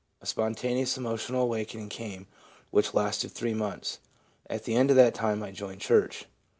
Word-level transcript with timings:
A 0.19 0.25
spon 0.25 0.55
taneous 0.55 0.97
emotional 0.97 1.43
awakening 1.43 1.89
came 1.89 2.25
which 2.71 2.95
lasted 2.95 3.33
three 3.33 3.53
months. 3.53 3.99
At 4.49 4.63
the 4.63 4.73
end 4.75 4.89
of 4.89 4.95
that 4.95 5.13
time 5.13 5.43
I 5.43 5.51
joined 5.51 5.81
church. 5.81 6.25